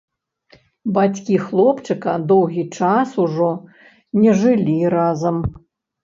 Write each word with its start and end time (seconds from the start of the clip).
Бацькі 0.93 1.35
хлопчыка 1.49 2.15
доўгі 2.31 2.63
час 2.79 3.09
ужо 3.25 3.49
не 4.23 4.33
жылі 4.39 4.79
разам. 4.95 5.37